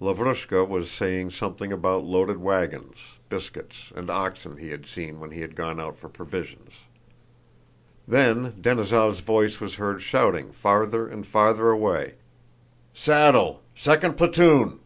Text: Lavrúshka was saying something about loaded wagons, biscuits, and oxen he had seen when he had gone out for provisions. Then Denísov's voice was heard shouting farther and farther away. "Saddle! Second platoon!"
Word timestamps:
Lavrúshka 0.00 0.66
was 0.66 0.90
saying 0.90 1.30
something 1.30 1.70
about 1.70 2.04
loaded 2.06 2.38
wagons, 2.38 2.96
biscuits, 3.28 3.92
and 3.94 4.08
oxen 4.08 4.56
he 4.56 4.70
had 4.70 4.86
seen 4.86 5.20
when 5.20 5.30
he 5.30 5.42
had 5.42 5.54
gone 5.54 5.78
out 5.78 5.94
for 5.94 6.08
provisions. 6.08 6.70
Then 8.08 8.52
Denísov's 8.52 9.20
voice 9.20 9.60
was 9.60 9.74
heard 9.74 10.00
shouting 10.00 10.52
farther 10.52 11.06
and 11.06 11.26
farther 11.26 11.68
away. 11.68 12.14
"Saddle! 12.94 13.60
Second 13.76 14.16
platoon!" 14.16 14.80